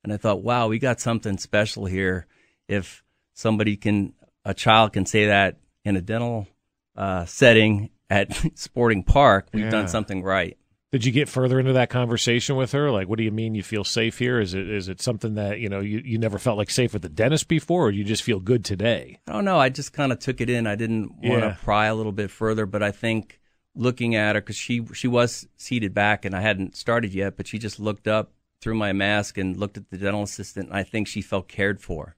[0.03, 2.27] And I thought, wow, we got something special here.
[2.69, 3.03] If
[3.33, 4.13] somebody can,
[4.45, 6.47] a child can say that in a dental
[6.95, 9.69] uh, setting at Sporting Park, we've Yeah.
[9.71, 10.57] done something right.
[10.93, 12.89] Did you get further into that conversation with her?
[12.89, 14.39] Like, what do you mean you feel safe here?
[14.39, 17.01] Is it is it something that you know you, you never felt like safe with
[17.01, 19.19] the dentist before, or you just feel good today?
[19.27, 19.59] I don't know.
[19.59, 20.65] I just kind of took it in.
[20.65, 21.55] I didn't want to Yeah.
[21.61, 23.41] pry a little bit further, but I think
[23.77, 27.47] looking at her because she she was seated back and I hadn't started yet, but
[27.47, 30.83] she just looked up through my mask and looked at the dental assistant, and I
[30.83, 32.15] think she felt cared for.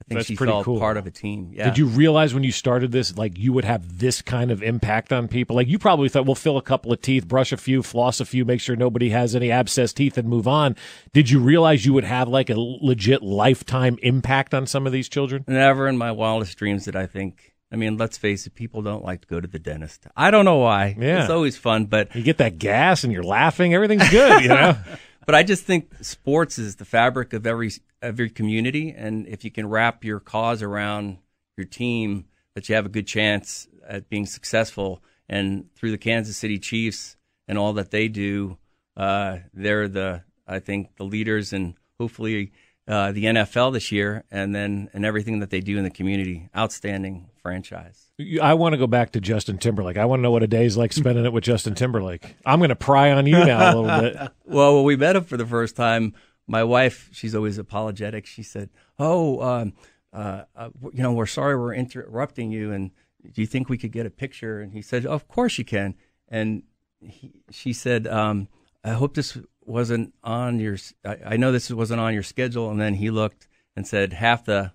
[0.00, 0.78] I think That's she pretty felt cool.
[0.78, 1.50] part of a team.
[1.52, 1.66] Yeah.
[1.66, 5.12] Did you realize when you started this, like you would have this kind of impact
[5.12, 5.56] on people?
[5.56, 8.24] Like you probably thought, we'll fill a couple of teeth, brush a few, floss a
[8.24, 10.74] few, make sure nobody has any abscess teeth, and move on.
[11.12, 15.08] Did you realize you would have like a legit lifetime impact on some of these
[15.08, 15.44] children?
[15.46, 17.49] Never in my wildest dreams did I think.
[17.72, 20.06] I mean, let's face it, people don't like to go to the dentist.
[20.16, 20.96] I don't know why.
[20.98, 21.22] Yeah.
[21.22, 24.76] It's always fun, but You get that gas and you're laughing, everything's good, you know.
[25.26, 27.70] but I just think sports is the fabric of every
[28.02, 31.18] every community, and if you can wrap your cause around
[31.56, 35.02] your team, that you have a good chance at being successful.
[35.28, 38.58] And through the Kansas City Chiefs and all that they do,
[38.96, 42.52] uh, they're the I think the leaders, and hopefully
[42.90, 46.48] uh, the NFL this year, and then and everything that they do in the community.
[46.56, 48.10] Outstanding franchise.
[48.42, 49.96] I want to go back to Justin Timberlake.
[49.96, 52.34] I want to know what a day's like spending it with Justin Timberlake.
[52.44, 54.32] I'm going to pry on you now a little bit.
[54.44, 56.12] Well, when we met him for the first time,
[56.48, 58.26] my wife, she's always apologetic.
[58.26, 59.74] She said, "Oh, um,
[60.12, 62.90] uh, uh, you know, we're sorry we're interrupting you, and
[63.22, 65.94] do you think we could get a picture?" And he said, "Of course you can."
[66.26, 66.64] And
[67.00, 68.48] he, she said, um,
[68.84, 70.76] "I hope this wasn't on your.
[71.04, 74.72] I know this wasn't on your schedule." And then he looked and said, "Half the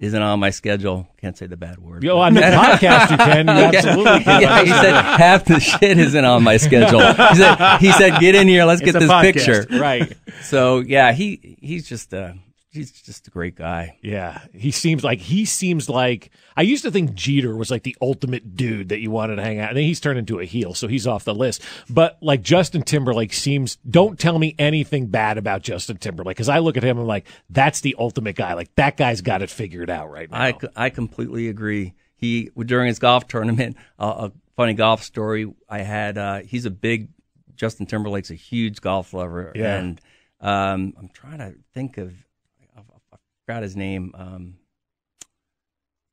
[0.00, 1.08] isn't on my schedule.
[1.20, 3.46] Can't say the bad word." Yo, on the podcast, you can.
[3.48, 4.42] You absolutely can.
[4.42, 7.00] yeah, he said half the shit isn't on my schedule.
[7.00, 9.22] He said, he said, get in here, let's It's get this podcast.
[9.66, 9.78] picture.
[9.80, 10.12] Right.
[10.42, 12.34] So yeah, he he's just uh
[12.70, 13.98] he's just a great guy.
[14.02, 17.96] Yeah, he seems like he seems like I used to think Jeter was like the
[18.00, 19.68] ultimate dude that you wanted to hang out.
[19.70, 21.62] And then he's turned into a heel, so he's off the list.
[21.90, 23.76] But like Justin Timberlake seems.
[23.88, 27.06] Don't tell me anything bad about Justin Timberlake because I look at him and I'm
[27.06, 28.54] like, that's the ultimate guy.
[28.54, 30.38] Like that guy's got it figured out right now.
[30.38, 31.94] I, I completely agree.
[32.16, 36.18] He during his golf tournament, uh, a funny golf story I had.
[36.18, 37.08] Uh, he's a big
[37.54, 39.76] Justin Timberlake's a huge golf lover, Yeah.
[39.78, 40.00] and
[40.40, 42.12] um, I'm trying to think of
[43.48, 44.12] forgot his name.
[44.14, 44.58] Um,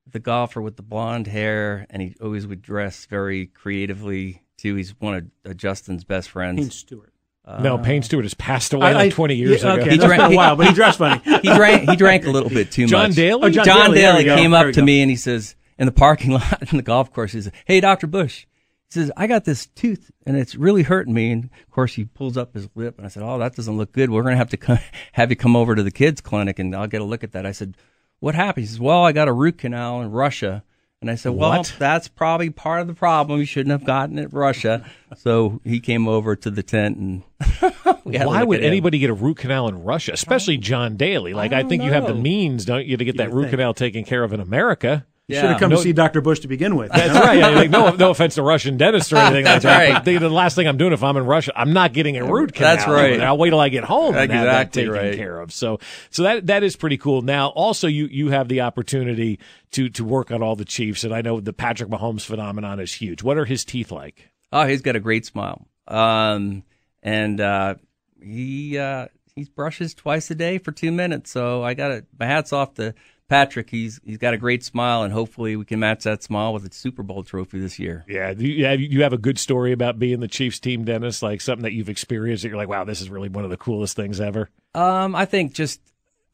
[0.09, 4.75] the golfer with the blonde hair, and he always would dress very creatively too.
[4.75, 6.61] He's one of uh, Justin's best friends.
[6.61, 7.13] Payne Stewart.
[7.59, 9.81] no, Payne Stewart has passed away like 20 years yeah, ago.
[9.81, 11.21] Okay, He that's drank- a while, but he dressed funny.
[11.41, 13.17] he drank he drank a little bit too John much.
[13.17, 13.41] Daly?
[13.43, 15.57] Oh, John John Daly, there we Daly came There up to me and he says
[15.77, 18.54] in the parking lot in the golf course, he says, "Hey, Doctor Bush," he
[19.01, 22.37] says, "I got this tooth and it's really hurting me." And of course, he pulls
[22.37, 24.09] up his lip and I said, "Oh, that doesn't look good.
[24.09, 24.79] We're gonna have to come,
[25.13, 27.45] have you come over to the kids clinic and I'll get a look at that."
[27.45, 27.75] I said,
[28.19, 30.63] "What happened?" He says, "Well, I got a root canal in Russia."
[31.01, 31.75] And I said, "Well, What?
[31.77, 33.39] that's probably part of the problem.
[33.39, 34.85] You shouldn't have gotten it in Russia."
[35.17, 37.23] so he came over to the tent and
[38.05, 41.33] we had Why would anybody get a root canal in Russia, especially John Daly?
[41.33, 43.51] Like, I, don't think you have the means, don't you, to get that root think.
[43.51, 45.05] canal taken care of in America.
[45.27, 46.21] You should have come No- to see Dr.
[46.21, 46.91] Bush to begin with.
[46.91, 47.39] That's right.
[47.39, 49.83] Yeah, like, no, no offense to Russian dentists or anything That's like that.
[49.83, 49.93] right.
[49.95, 52.23] But the, the last thing I'm doing if I'm in Russia, I'm not getting a
[52.23, 52.75] root canal.
[52.75, 53.19] That's right.
[53.19, 55.15] I'll wait till I get home and have that taken right.
[55.15, 55.51] care of.
[55.51, 55.79] So,
[56.11, 57.23] so that that is pretty cool.
[57.23, 59.39] Now, also, you you have the opportunity
[59.71, 62.93] to to work on all the Chiefs, and I know the Patrick Mahomes phenomenon is
[62.93, 63.23] huge.
[63.23, 64.29] What are his teeth like?
[64.51, 65.65] Oh, he's got a great smile.
[65.87, 66.63] Um,
[67.01, 67.75] and uh,
[68.21, 71.31] he uh, he brushes twice a day for two minutes.
[71.31, 72.05] So I got it.
[72.19, 72.93] My hats off to
[73.27, 73.69] Patrick.
[73.69, 76.73] He's he's got a great smile, and hopefully we can match that smile with a
[76.73, 78.05] Super Bowl trophy this year.
[78.07, 81.21] Yeah, do you have, you have a good story about being the Chiefs team, Dennis?
[81.21, 83.57] Like something that you've experienced that you're like, wow, this is really one of the
[83.57, 84.49] coolest things ever.
[84.73, 85.81] Um, I think just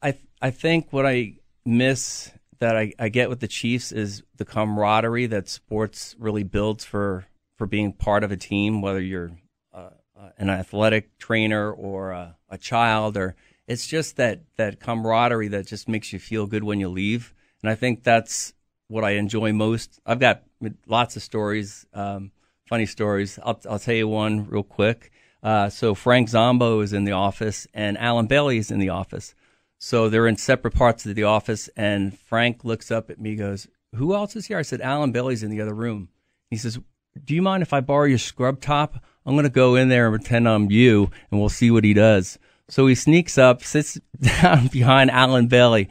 [0.02, 4.44] I I think what I miss that I, I get with the Chiefs is the
[4.44, 7.26] camaraderie that sports really builds for
[7.56, 9.32] for being part of a team, whether you're
[9.72, 13.34] uh, uh, an athletic trainer or a, a child, or
[13.66, 17.34] it's just that that camaraderie that just makes you feel good when you leave.
[17.62, 18.54] And I think that's
[18.88, 20.00] what I enjoy most.
[20.04, 20.42] I've got
[20.86, 22.32] lots of stories, um,
[22.68, 23.38] funny stories.
[23.42, 25.12] I'll, I'll tell you one real quick.
[25.42, 29.34] Uh, so Frank Zombo is in the office, and Allen Bailey is in the office.
[29.78, 33.66] So they're in separate parts of the office, and Frank looks up at me, goes,
[33.96, 36.08] "Who else is here?" I said, "Allen Bailey's in the other room."
[36.50, 36.78] He says,
[37.24, 39.04] "Do you mind if I borrow your scrub top?
[39.26, 41.94] I'm going to go in there and pretend I'm you, and we'll see what he
[41.94, 45.88] does." So he sneaks up, sits down behind Allen Bailey,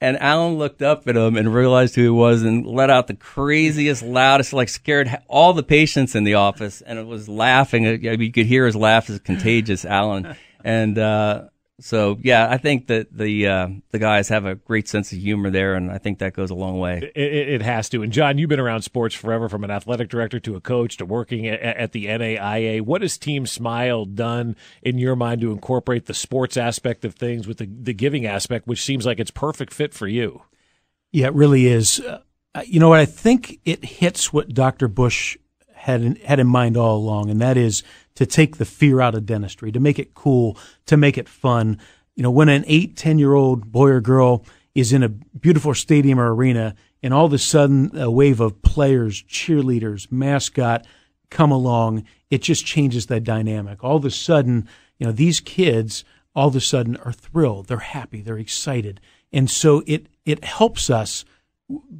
[0.00, 3.14] and Allen looked up at him and realized who he was, and let out the
[3.14, 7.84] craziest, loudest, like scared all the patients in the office, and it was laughing.
[7.84, 10.98] You could hear his laugh is contagious, Allen, and.
[10.98, 11.44] uh
[11.80, 15.48] so yeah, I think that the uh, the guys have a great sense of humor
[15.48, 17.12] there, and I think that goes a long way.
[17.14, 18.02] It, it, has to.
[18.02, 21.06] And John, you've been around sports forever, from an athletic director to a coach to
[21.06, 22.80] working at, at, the NAIA.
[22.80, 27.46] What has Team Smile done in your mind to incorporate the sports aspect of things
[27.46, 30.42] with the the giving aspect, which seems like it's perfect fit for you?
[31.12, 32.00] Yeah, it really is.
[32.00, 32.22] Uh,
[32.66, 32.98] you know what?
[32.98, 34.88] I think it hits what Dr.
[34.88, 35.36] Bush
[35.78, 37.82] had in, had in mind all along, and that is
[38.14, 41.78] to take the fear out of dentistry, to make it cool, to make it fun.
[42.16, 45.74] You know, when an eight, 10 year old boy or girl is in a beautiful
[45.74, 50.86] stadium or arena and all of a sudden a wave of players, cheerleaders, mascot
[51.30, 53.84] come along, it just changes that dynamic.
[53.84, 57.78] All of a sudden, you know, these kids all of a sudden are thrilled, they're
[57.78, 59.00] happy, they're excited.
[59.32, 61.24] And so it, it helps us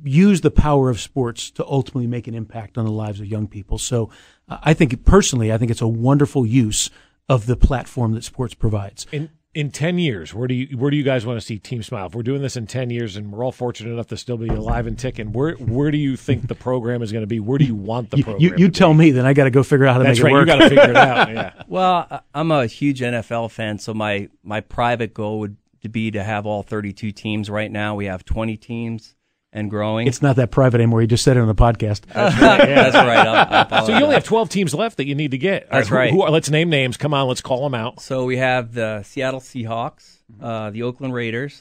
[0.02, 3.46] use the power of sports to ultimately make an impact on the lives of young
[3.46, 3.78] people.
[3.78, 4.10] So
[4.48, 6.90] uh, I think personally, I think it's a wonderful use
[7.28, 9.06] of the platform that sports provides.
[9.12, 11.82] In in ten years, where do you where do you guys want to see Team
[11.82, 12.06] Smile?
[12.06, 14.48] If we're doing this in ten years, and we're all fortunate enough to still be
[14.48, 17.40] alive and ticking, where where do you think the program is going to be?
[17.40, 18.40] Where do you want the program?
[18.40, 18.98] You, you tell be?
[18.98, 20.48] me, then I got to go figure out how to That's make right, it work.
[20.48, 21.28] You got to figure it out.
[21.28, 21.62] Yeah.
[21.66, 25.56] Well, I'm a huge NFL fan, so my my private goal would
[25.90, 27.48] be to have all 32 teams.
[27.48, 29.14] Right now, we have 20 teams
[29.52, 30.06] and growing.
[30.06, 31.00] It's not that private anymore.
[31.00, 32.02] You just said it on the podcast.
[32.12, 32.68] That's right.
[32.68, 33.26] Yeah, that's right.
[33.26, 35.70] I'll, I'll so you only have 12 teams left that you need to get.
[35.70, 35.98] That's right.
[35.98, 36.10] right.
[36.10, 36.96] Who, who, let's name names.
[36.96, 38.00] Come on, let's call them out.
[38.00, 41.60] So we have the Seattle Seahawks, uh, the Oakland Raiders.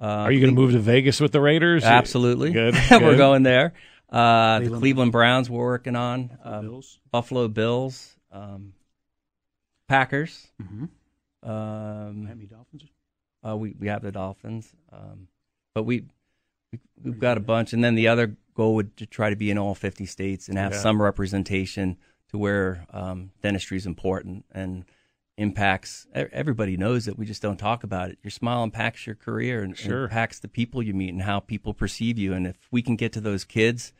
[0.00, 1.84] Uh, Are you going to move to Vegas with the Raiders?
[1.84, 2.52] Absolutely.
[2.52, 2.74] Good.
[2.90, 3.74] we're going there.
[4.08, 6.36] Uh, the Cleveland Browns we're working on.
[6.42, 6.98] Um, Bills.
[7.12, 8.16] Buffalo Bills.
[8.32, 8.72] Um,
[9.88, 10.48] Packers.
[10.62, 11.48] Mm-hmm.
[11.48, 12.84] Um, Miami Dolphins.
[13.46, 15.28] uh, we we have the Dolphins, um,
[15.74, 16.08] but we we-
[17.02, 19.58] we've got a bunch, and then the other goal would to try to be in
[19.58, 20.78] all 50 states and have Yeah.
[20.78, 21.96] some representation
[22.28, 24.84] to where um, dentistry is important and
[25.36, 26.06] impacts.
[26.14, 27.18] Everybody knows it.
[27.18, 28.18] We just don't talk about it.
[28.22, 30.04] Your smile impacts your career and, and Sure.
[30.04, 32.34] impacts the people you meet and how people perceive you.
[32.34, 33.92] And if we can get to those kids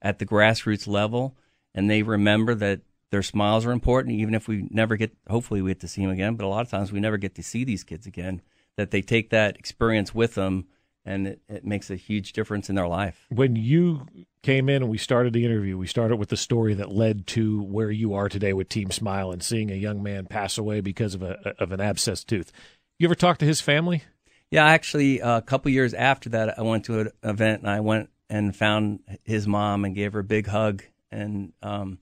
[0.00, 1.36] at the grassroots level,
[1.74, 5.12] and they remember that their smiles are important, even if we never get.
[5.28, 6.34] Hopefully, we get to see them again.
[6.36, 8.42] But a lot of times, we never get to see these kids again.
[8.76, 10.66] That they take that experience with them
[11.04, 13.26] and it, it makes a huge difference in their life.
[13.28, 14.06] When you
[14.42, 17.62] came in and we started the interview, we started with the story that led to
[17.62, 21.14] where you are today with Team Smile and seeing a young man pass away because
[21.14, 22.52] of a of an abscessed tooth.
[22.98, 24.02] You ever talk to his family?
[24.50, 28.10] Yeah, actually, a couple years after that, I went to an event and I went
[28.30, 31.98] and found his mom and gave her a big hug and um,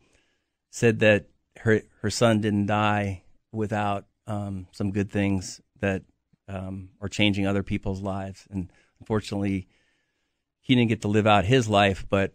[0.71, 1.27] said that
[1.61, 6.03] her her son didn't die without um, some good things that
[6.49, 8.47] um, are changing other people's lives.
[8.51, 8.71] And
[9.03, 9.67] unfortunately,
[10.61, 12.33] he didn't get to live out his life, but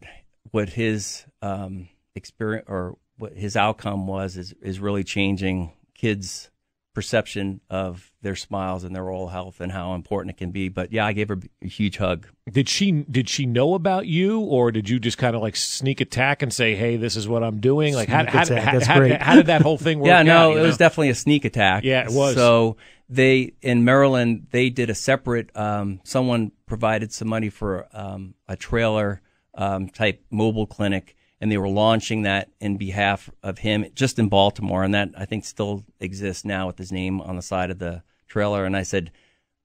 [0.51, 6.51] what his um, experience or what his outcome was is is really changing kids'
[6.93, 10.67] perception of their smiles and their oral health and how important it can be.
[10.67, 12.27] But yeah, I gave her a huge hug.
[12.51, 16.01] Did she did she know about you, or did you just kind of like sneak
[16.01, 17.95] attack and say, "Hey, this is what I'm doing"?
[17.95, 19.21] Like, how, Sneak how, attack, how, that's how, great.
[19.21, 20.08] how did that whole thing work?
[20.08, 21.86] yeah, no, out, you it was definitely a sneak attack.
[21.86, 22.36] Yeah, it was.
[22.36, 22.75] So
[23.10, 25.56] they in Maryland they did a separate.
[25.56, 29.22] Um, someone provided some money for um, a trailer
[29.53, 34.30] um, type mobile clinic, and they were launching that in behalf of him just in
[34.30, 37.80] Baltimore, and that I think still exists now with his name on the side of
[37.80, 38.66] the trailer.
[38.66, 39.12] And I said,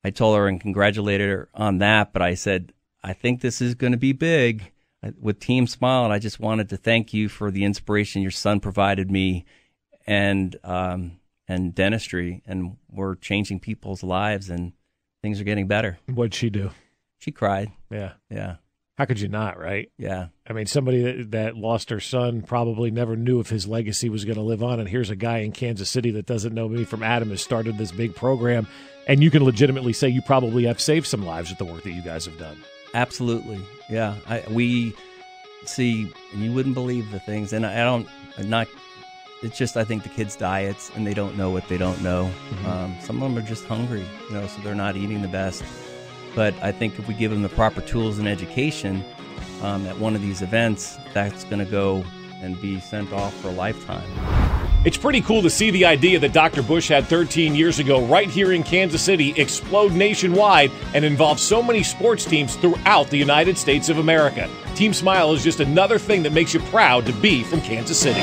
[0.05, 2.73] I told her and congratulated her on that, but I said,
[3.03, 4.73] I think this is going to be big
[5.21, 8.61] with Team Smile, and I just wanted to thank you for the inspiration your son
[8.61, 9.45] provided me,
[10.07, 11.19] and um,
[11.53, 14.73] and dentistry, and we're changing people's lives, and
[15.23, 15.99] things are getting better.
[16.07, 16.71] What'd she do?
[17.19, 17.71] She cried.
[17.91, 18.13] Yeah.
[18.31, 18.57] Yeah.
[18.99, 19.91] How could you not, right?
[19.97, 20.29] Yeah.
[20.47, 24.25] I mean, somebody that, that lost her son probably never knew if his legacy was
[24.25, 24.81] going to live on.
[24.81, 27.79] And here's a guy in Kansas City that doesn't know me from Adam has started
[27.79, 28.67] this big program.
[29.07, 31.93] And you can legitimately say you probably have saved some lives with the work that
[31.93, 32.63] you guys have done.
[32.95, 33.61] Absolutely.
[33.89, 34.17] Yeah.
[34.29, 34.95] I, we
[35.65, 37.53] see, and you wouldn't believe the things.
[37.53, 38.69] And I, I don't, I'm not,
[39.43, 42.31] it's just, I think the kids' diets and they don't know what they don't know.
[42.51, 42.67] Mm-hmm.
[42.67, 45.65] Um, some of them are just hungry, you know, so they're not eating the best.
[46.35, 49.05] But I think if we give them the proper tools and education
[49.63, 52.05] um, at one of these events, that's going to go
[52.41, 54.09] and be sent off for a lifetime.
[54.85, 56.61] It's pretty cool to see the idea that Dr.
[56.61, 61.63] Bush had 13 years ago right here in Kansas City explode nationwide and involve so
[61.63, 64.51] many sports teams throughout the United States of America.
[64.75, 68.23] Team Smile is just another thing that makes you proud to be from Kansas City.